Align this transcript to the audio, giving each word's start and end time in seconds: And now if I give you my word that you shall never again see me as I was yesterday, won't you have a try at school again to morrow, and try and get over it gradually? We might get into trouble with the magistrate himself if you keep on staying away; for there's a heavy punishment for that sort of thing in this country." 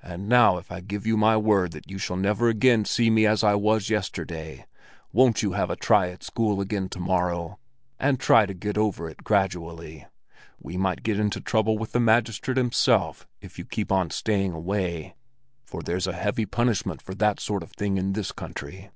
And 0.00 0.28
now 0.28 0.56
if 0.56 0.70
I 0.70 0.78
give 0.80 1.04
you 1.04 1.16
my 1.16 1.36
word 1.36 1.72
that 1.72 1.90
you 1.90 1.98
shall 1.98 2.14
never 2.16 2.48
again 2.48 2.84
see 2.84 3.10
me 3.10 3.26
as 3.26 3.42
I 3.42 3.56
was 3.56 3.90
yesterday, 3.90 4.66
won't 5.12 5.42
you 5.42 5.50
have 5.54 5.68
a 5.68 5.74
try 5.74 6.10
at 6.10 6.22
school 6.22 6.60
again 6.60 6.88
to 6.90 7.00
morrow, 7.00 7.58
and 7.98 8.20
try 8.20 8.44
and 8.44 8.60
get 8.60 8.78
over 8.78 9.10
it 9.10 9.24
gradually? 9.24 10.06
We 10.60 10.76
might 10.76 11.02
get 11.02 11.18
into 11.18 11.40
trouble 11.40 11.76
with 11.76 11.90
the 11.90 11.98
magistrate 11.98 12.56
himself 12.56 13.26
if 13.40 13.58
you 13.58 13.64
keep 13.64 13.90
on 13.90 14.10
staying 14.10 14.52
away; 14.52 15.16
for 15.64 15.82
there's 15.82 16.06
a 16.06 16.12
heavy 16.12 16.46
punishment 16.46 17.02
for 17.02 17.16
that 17.16 17.40
sort 17.40 17.64
of 17.64 17.72
thing 17.72 17.96
in 17.98 18.12
this 18.12 18.30
country." 18.30 18.92